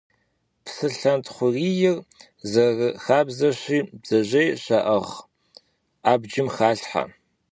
[0.63, 1.95] Псылъэнтхъуийр,
[2.49, 5.11] зэрыхабзэщи, бдзэжьей щаӀыгъ
[6.11, 7.03] абджым халъхьэ.